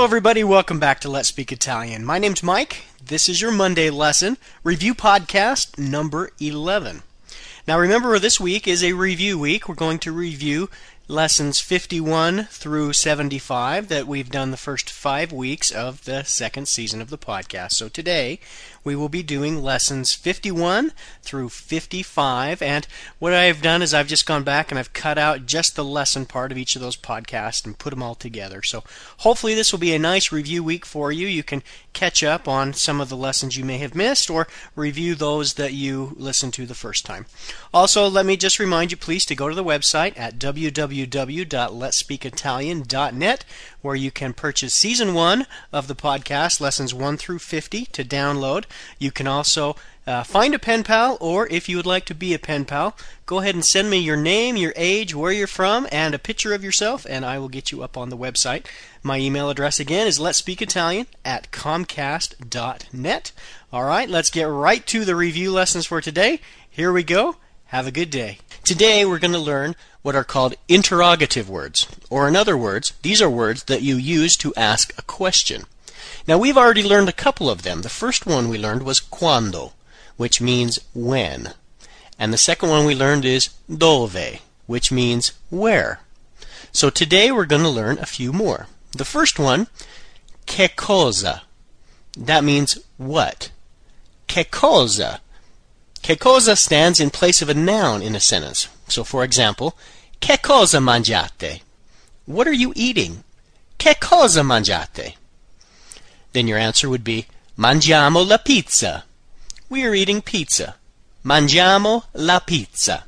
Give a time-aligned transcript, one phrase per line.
[0.00, 0.42] Hello, everybody.
[0.42, 2.06] Welcome back to Let's Speak Italian.
[2.06, 2.84] My name's Mike.
[3.04, 7.02] This is your Monday lesson review podcast number 11.
[7.68, 9.68] Now, remember, this week is a review week.
[9.68, 10.70] We're going to review
[11.10, 17.02] lessons 51 through 75 that we've done the first five weeks of the second season
[17.02, 17.72] of the podcast.
[17.72, 18.38] So today
[18.84, 20.92] we will be doing lessons 51
[21.22, 22.62] through 55.
[22.62, 22.86] And
[23.18, 26.26] what I've done is I've just gone back and I've cut out just the lesson
[26.26, 28.62] part of each of those podcasts and put them all together.
[28.62, 28.84] So
[29.18, 31.26] hopefully this will be a nice review week for you.
[31.26, 34.46] You can catch up on some of the lessons you may have missed or
[34.76, 37.26] review those that you listened to the first time.
[37.74, 40.38] Also, let me just remind you please to go to the website at
[41.06, 43.44] www.letspeakitalian.net
[43.82, 48.64] where you can purchase season 1 of the podcast lessons 1 through 50 to download.
[48.98, 49.76] You can also
[50.06, 52.96] uh, find a pen pal, or if you would like to be a pen pal,
[53.26, 56.52] go ahead and send me your name, your age, where you're from, and a picture
[56.52, 58.66] of yourself, and I will get you up on the website.
[59.02, 63.32] My email address again is letspeakitalian at comcast.net.
[63.72, 66.40] All right, let's get right to the review lessons for today.
[66.68, 67.36] Here we go.
[67.70, 68.38] Have a good day.
[68.64, 73.22] Today we're going to learn what are called interrogative words, or in other words, these
[73.22, 75.66] are words that you use to ask a question.
[76.26, 77.82] Now we've already learned a couple of them.
[77.82, 79.74] The first one we learned was quando,
[80.16, 81.50] which means when.
[82.18, 86.00] And the second one we learned is dove, which means where.
[86.72, 88.66] So today we're going to learn a few more.
[88.98, 89.68] The first one,
[90.44, 91.42] che cosa.
[92.18, 93.52] That means what.
[94.26, 95.20] Che cosa.
[96.02, 98.68] Che cosa stands in place of a noun in a sentence.
[98.88, 99.76] So for example,
[100.20, 101.60] che cosa mangiate?
[102.26, 103.24] What are you eating?
[103.78, 105.14] Che cosa mangiate?
[106.32, 107.26] then your answer would be
[107.58, 109.04] Mangiamo la pizza.
[109.68, 110.76] We are eating pizza.
[111.24, 113.04] Mangiamo la pizza.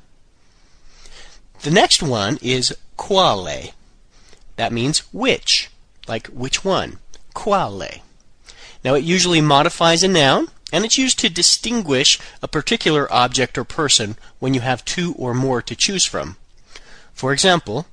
[1.62, 3.72] The next one is quale.
[4.56, 5.70] That means which,
[6.06, 6.98] like which one.
[7.34, 8.02] Quale.
[8.84, 13.64] Now it usually modifies a noun, and it's used to distinguish a particular object or
[13.64, 16.36] person when you have two or more to choose from.
[17.12, 17.86] For example,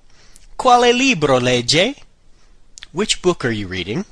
[0.57, 1.95] Quale libro legge?
[2.91, 4.05] Which book are you reading?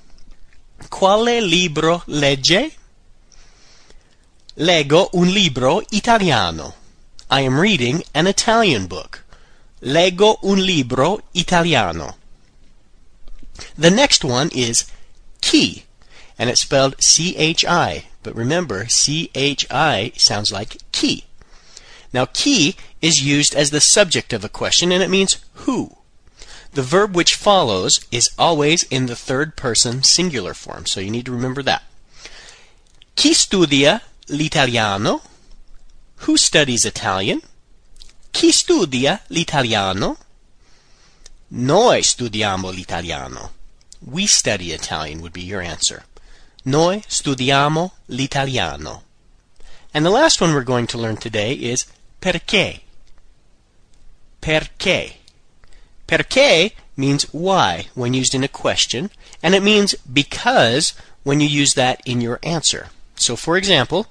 [0.90, 2.74] Quale libro legge?
[4.58, 6.74] Leggo un libro italiano.
[7.30, 9.24] I am reading an Italian book.
[9.82, 12.16] Leggo un libro italiano.
[13.78, 14.86] The next one is
[15.42, 15.84] chi,
[16.40, 18.06] and it's spelled C-H-I.
[18.28, 21.22] But remember, C-H-I sounds like chi.
[22.12, 25.96] Now, chi is used as the subject of a question, and it means who.
[26.74, 31.26] The verb which follows is always in the third person singular form, so you need
[31.28, 31.84] to remember that.
[33.16, 35.22] Chi studia l'italiano?
[36.26, 37.42] Who studies Italian?
[38.34, 40.18] Chi studia l'italiano?
[41.52, 43.52] Noi studiamo l'italiano.
[44.06, 46.04] We study Italian would be your answer.
[46.68, 49.04] Noi studiamo l'italiano.
[49.94, 51.86] And the last one we're going to learn today is
[52.20, 52.82] perché.
[54.42, 55.14] Perché.
[56.06, 59.10] Perché means why when used in a question,
[59.42, 62.90] and it means because when you use that in your answer.
[63.16, 64.08] So, for example,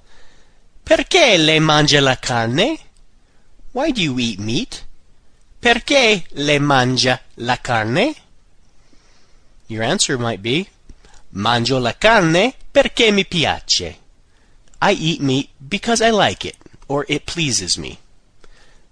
[0.83, 2.79] Perché lei mangia la carne?
[3.73, 4.85] Why do you eat meat?
[5.61, 8.15] Perché lei mangia la carne?
[9.67, 10.69] Your answer might be
[11.37, 13.97] Mangio la carne perché mi piace.
[14.81, 16.57] I eat meat because I like it,
[16.89, 17.99] or it pleases me.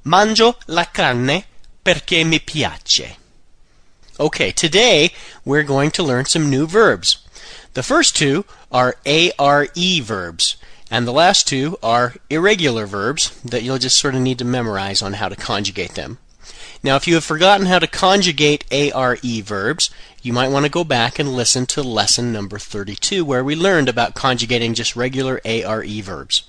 [0.04, 1.46] Mangio la carne
[1.82, 3.16] perché mi piace.
[4.20, 5.10] Okay, today
[5.42, 7.16] we're going to learn some new verbs.
[7.72, 9.68] The first two are ARE
[10.02, 10.56] verbs,
[10.90, 15.00] and the last two are irregular verbs that you'll just sort of need to memorize
[15.00, 16.18] on how to conjugate them.
[16.82, 19.88] Now, if you have forgotten how to conjugate ARE verbs,
[20.24, 23.90] you might want to go back and listen to lesson number 32 where we learned
[23.90, 26.44] about conjugating just regular ARE verbs.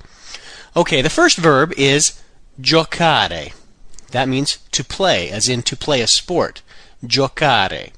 [0.77, 2.21] Okay, the first verb is
[2.59, 3.53] giocare.
[4.11, 6.61] That means to play, as in to play a sport.
[7.03, 7.91] Giocare.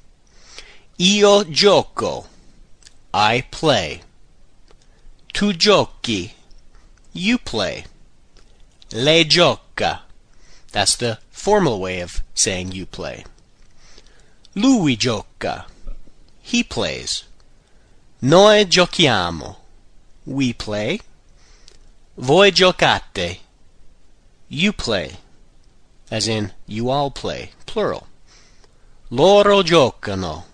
[0.98, 2.26] Io gioco.
[3.14, 4.02] I play.
[5.32, 6.32] Tu giochi.
[7.12, 7.84] You play.
[8.92, 10.00] Lei gioca.
[10.72, 13.24] That's the formal way of saying you play.
[14.56, 15.66] Lui gioca.
[16.50, 17.24] He plays.
[18.20, 19.56] Noi giochiamo.
[20.24, 21.00] We play.
[22.16, 23.40] Voi giocate.
[24.48, 25.18] You play
[26.10, 28.06] as in you all play, plural.
[29.10, 30.44] Loro giocano.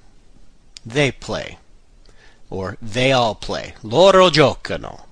[0.84, 1.58] They play.
[2.50, 3.74] Or they all play.
[3.82, 5.06] Loro giocano.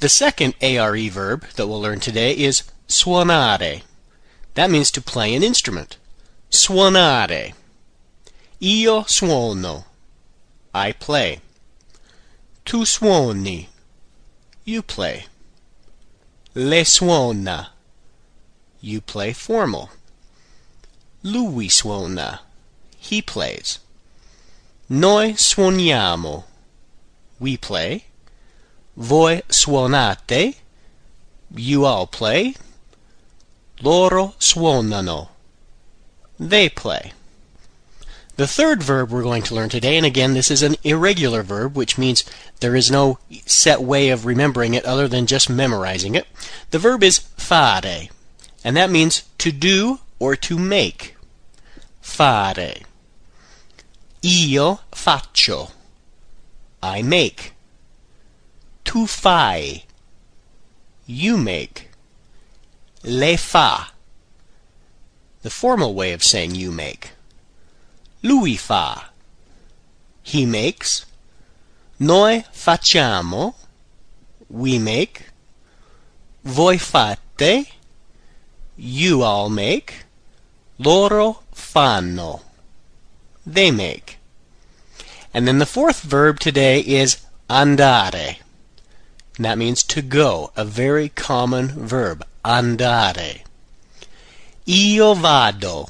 [0.00, 3.82] The second ARE verb that we'll learn today is suonare.
[4.54, 5.96] That means to play an instrument.
[6.50, 7.54] Suonare.
[8.60, 9.84] Io suono.
[10.74, 11.40] I play.
[12.64, 13.66] Tu suoni.
[14.64, 15.26] You play.
[16.54, 17.68] Le suona.
[18.80, 19.90] You play formal.
[21.22, 22.40] Lui suona.
[22.98, 23.80] He plays.
[24.88, 26.44] Noi suoniamo.
[27.38, 28.04] We play.
[28.96, 30.56] Voi suonate.
[31.54, 32.54] You all play.
[33.82, 35.28] Loro suonano.
[36.38, 37.12] They play.
[38.42, 41.76] The third verb we're going to learn today, and again, this is an irregular verb,
[41.76, 42.24] which means
[42.58, 46.26] there is no set way of remembering it other than just memorizing it.
[46.72, 48.08] The verb is fare,
[48.64, 51.14] and that means to do or to make.
[52.00, 52.80] Fare.
[54.24, 55.70] Io faccio.
[56.82, 57.52] I make.
[58.84, 59.84] Tu fai.
[61.06, 61.90] You make.
[63.04, 63.92] Le fa.
[65.42, 67.11] The formal way of saying you make.
[68.22, 69.10] Lui fa.
[70.22, 71.04] He makes.
[71.98, 73.54] Noi facciamo.
[74.48, 75.26] We make.
[76.44, 77.72] Voi fate.
[78.76, 80.04] You all make.
[80.78, 82.42] Loro fanno.
[83.44, 84.18] They make.
[85.34, 87.18] And then the fourth verb today is
[87.48, 88.36] andare.
[89.36, 92.24] And that means to go, a very common verb.
[92.44, 93.42] Andare.
[94.68, 95.88] Io vado.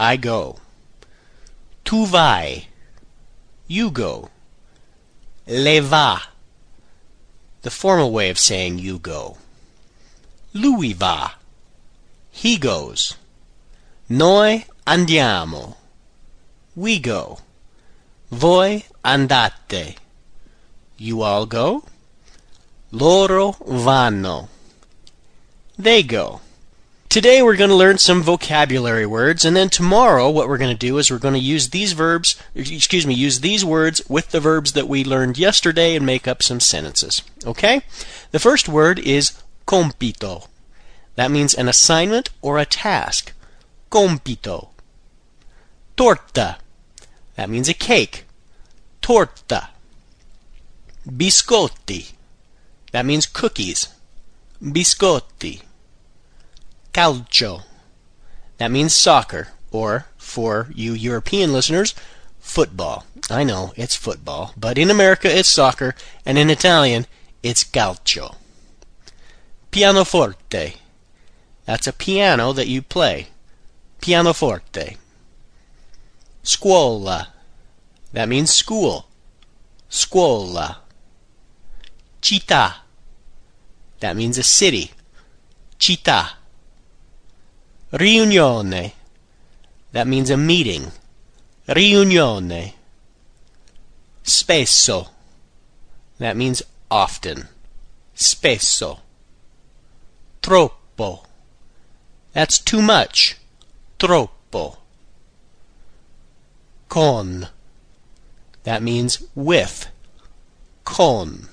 [0.00, 0.58] I go.
[1.86, 2.66] Tu vai.
[3.68, 4.28] You go.
[5.46, 6.20] Le va.
[7.62, 9.36] The formal way of saying you go.
[10.52, 11.34] Lui va.
[12.32, 13.14] He goes.
[14.08, 15.76] Noi andiamo.
[16.74, 17.38] We go.
[18.32, 19.94] Voi andate.
[20.98, 21.84] You all go.
[22.90, 24.48] Loro vanno.
[25.78, 26.40] They go.
[27.08, 30.86] Today we're going to learn some vocabulary words, and then tomorrow what we're going to
[30.86, 34.40] do is we're going to use these verbs, excuse me, use these words with the
[34.40, 37.22] verbs that we learned yesterday and make up some sentences.
[37.46, 37.82] Okay?
[38.32, 40.48] The first word is compito.
[41.14, 43.32] That means an assignment or a task.
[43.90, 44.68] Compito.
[45.96, 46.58] Torta.
[47.36, 48.24] That means a cake.
[49.00, 49.68] Torta.
[51.08, 52.12] Biscotti.
[52.92, 53.88] That means cookies.
[54.62, 55.62] Biscotti
[56.96, 57.62] calcio.
[58.56, 61.94] That means soccer, or for you European listeners,
[62.40, 63.04] football.
[63.28, 65.94] I know it's football, but in America it's soccer,
[66.24, 67.06] and in Italian
[67.42, 68.36] it's calcio.
[69.70, 70.76] Pianoforte.
[71.66, 73.26] That's a piano that you play.
[74.00, 74.96] Pianoforte.
[76.42, 77.28] Scuola.
[78.14, 79.06] That means school.
[79.90, 80.78] Scuola.
[82.22, 82.76] Città.
[84.00, 84.92] That means a city.
[85.78, 86.35] Città.
[87.96, 88.92] Riunione.
[89.92, 90.92] That means a meeting.
[91.66, 92.74] Riunione.
[94.22, 95.08] Spesso.
[96.18, 97.48] That means often.
[98.14, 99.00] Spesso.
[100.42, 101.24] Troppo.
[102.32, 103.38] That's too much.
[103.98, 104.76] Troppo.
[106.88, 107.48] Con.
[108.64, 109.88] That means with.
[110.84, 111.48] Con.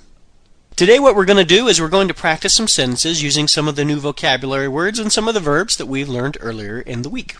[0.75, 3.67] Today what we're going to do is we're going to practice some sentences using some
[3.67, 7.03] of the new vocabulary words and some of the verbs that we've learned earlier in
[7.03, 7.35] the week.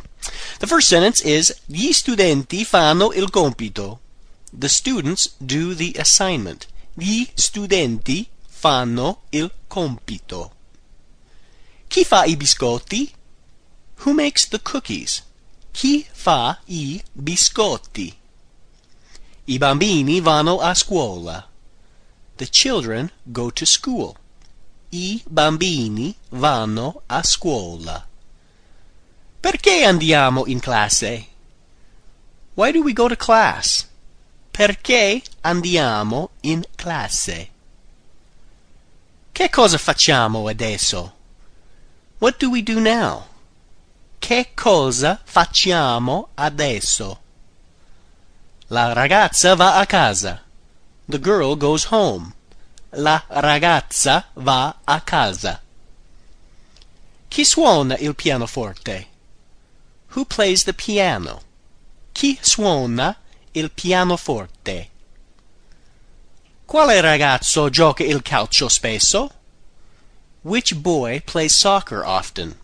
[0.59, 3.97] The first sentence is Gli studenti fanno il compito.
[4.53, 6.67] The students do the assignment.
[6.95, 10.51] Gli studenti fanno il compito.
[11.89, 13.11] Chi fa i biscotti?
[14.05, 15.23] Who makes the cookies?
[15.71, 18.15] Chi fa i biscotti?
[19.45, 21.47] I bambini vanno a scuola.
[22.37, 24.17] The children go to school.
[24.91, 28.07] I bambini vanno a scuola.
[29.39, 31.27] Perché andiamo in classe?
[32.55, 33.87] Why do we go to class?
[34.51, 37.49] Perché andiamo in classe?
[39.31, 41.13] Che cosa facciamo adesso?
[42.19, 43.25] What do we do now?
[44.19, 47.21] Che cosa facciamo adesso?
[48.67, 50.41] La ragazza va a casa.
[51.07, 52.33] The girl goes home.
[52.91, 55.61] La ragazza va a casa.
[57.29, 59.07] Chi suona il pianoforte?
[60.15, 61.41] Who plays the piano?
[62.13, 63.17] Chi suona
[63.53, 64.89] il pianoforte?
[66.65, 69.31] Quale ragazzo gioca il calcio spesso?
[70.43, 72.57] Which boy plays soccer often?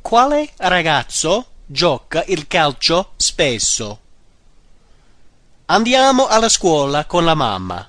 [0.00, 4.01] Quale ragazzo gioca il calcio spesso?
[5.72, 7.88] Andiamo alla scuola con la mamma.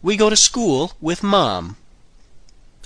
[0.00, 1.74] We go to school with mom.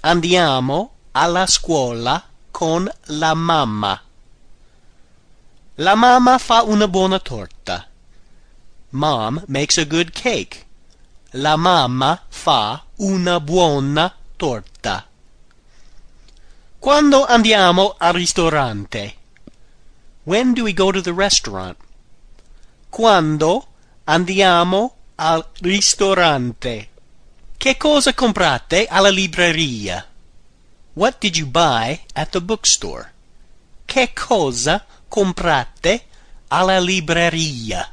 [0.02, 2.22] Andiamo alla scuola
[2.52, 4.00] con la mamma.
[5.74, 7.88] La mamma fa una buona torta.
[8.90, 10.64] Mom makes a good cake.
[11.32, 15.04] La mamma fa una buona torta.
[16.78, 19.16] Quando andiamo al ristorante?
[20.22, 21.76] When do we go to the restaurant?
[22.88, 23.66] Quando
[24.06, 26.88] andiamo al ristorante?
[27.56, 30.04] Che cosa comprate alla libreria?
[30.94, 33.12] What did you buy at the bookstore?
[33.84, 36.04] Che cosa comprate
[36.48, 37.90] alla libreria?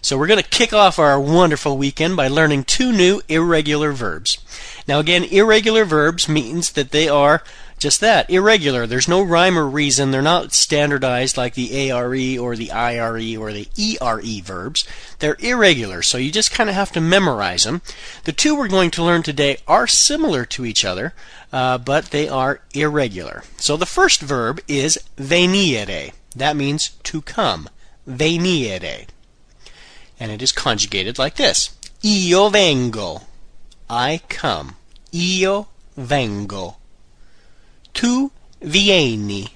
[0.00, 4.38] So we're going to kick off our wonderful weekend by learning two new irregular verbs.
[4.86, 7.42] Now again, irregular verbs means that they are
[7.78, 8.86] just that, irregular.
[8.86, 10.10] There's no rhyme or reason.
[10.10, 14.86] They're not standardized like the ARE or the IRE or the ERE verbs.
[15.18, 17.82] They're irregular, so you just kind of have to memorize them.
[18.24, 21.14] The two we're going to learn today are similar to each other,
[21.52, 23.44] uh, but they are irregular.
[23.56, 26.12] So the first verb is venire.
[26.34, 27.68] That means to come.
[28.08, 29.06] Venire.
[30.18, 31.76] And it is conjugated like this.
[32.04, 33.22] Io vengo.
[33.88, 34.76] I come.
[35.12, 36.76] Io vengo.
[37.94, 39.48] Tu vieni.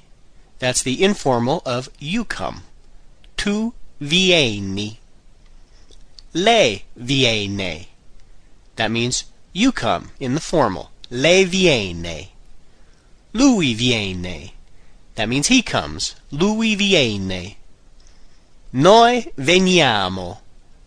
[0.58, 2.62] That's the informal of you come.
[3.36, 4.98] Tu vieni.
[6.32, 7.86] Lei viene.
[8.76, 10.90] That means you come in the formal.
[11.10, 12.28] Lei viene.
[13.32, 14.52] Lui viene.
[15.16, 16.14] That means he comes.
[16.30, 17.56] Lui viene.
[18.72, 20.38] Noi veniamo.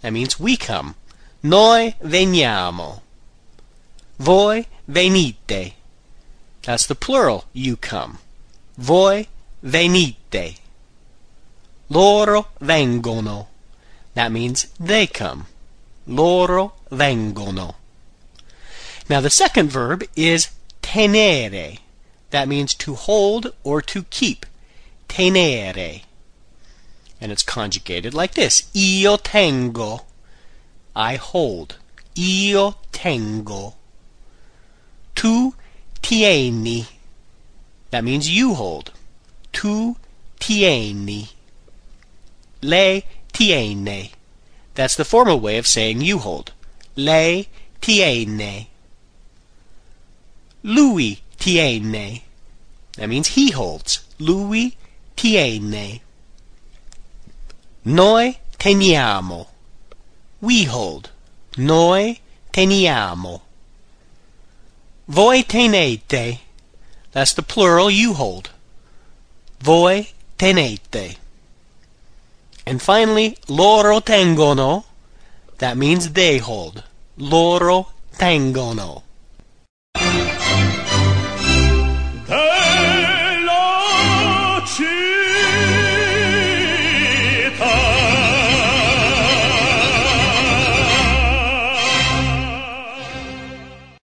[0.02, 0.96] That means we come.
[1.44, 3.02] Noi veniamo.
[4.20, 5.74] Voi venite.
[6.64, 8.20] That's the plural, you come.
[8.78, 9.28] Voi
[9.64, 10.60] venite.
[11.90, 13.48] Loro vengono.
[14.14, 15.48] That means they come.
[16.08, 17.76] Loro vengono.
[19.10, 20.50] Now the second verb is
[20.82, 21.80] tenere.
[22.30, 24.46] That means to hold or to keep.
[25.10, 26.04] Tenere.
[27.20, 28.70] And it's conjugated like this.
[28.76, 30.06] Io tengo.
[30.96, 31.78] I hold.
[32.18, 33.76] Io tengo.
[35.16, 35.54] Tu
[36.02, 36.88] tieni.
[37.92, 38.92] That means you hold.
[39.52, 39.96] Tu
[40.40, 41.30] tieni.
[42.62, 43.04] Lei
[43.34, 44.12] tiene.
[44.76, 46.52] That's the formal way of saying you hold.
[46.96, 47.48] Lei
[47.82, 48.68] tiene.
[50.64, 52.22] Lui tiene.
[52.98, 54.06] That means he holds.
[54.20, 54.76] Lui
[55.16, 56.02] tiene.
[57.84, 59.48] Noi teniamo.
[60.40, 61.10] We hold.
[61.58, 62.20] Noi
[62.54, 63.42] teniamo.
[65.08, 66.40] Voi tenete.
[67.12, 68.50] That's the plural you hold.
[69.60, 71.18] Voi tenete.
[72.66, 74.86] And finally, loro tengono.
[75.58, 76.84] That means they hold.
[77.18, 79.04] Loro tengono.